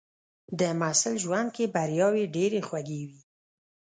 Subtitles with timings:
[0.59, 3.21] د محصل ژوند کې بریاوې ډېرې خوږې وي.